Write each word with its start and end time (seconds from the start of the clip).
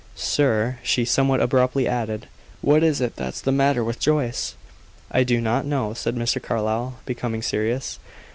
"Sir," 0.15 0.79
she 0.81 1.05
somewhat 1.05 1.41
abruptly 1.41 1.87
added, 1.87 2.25
"what 2.61 2.81
is 2.81 3.01
it 3.01 3.15
that's 3.15 3.39
the 3.39 3.51
matter 3.51 3.83
with 3.83 3.99
Joyce?" 3.99 4.55
"I 5.11 5.23
do 5.23 5.39
not 5.39 5.63
know," 5.63 5.93
said 5.93 6.15
Mr. 6.15 6.41
Carlyle, 6.41 6.97
becoming 7.05 7.43
serious. 7.43 7.99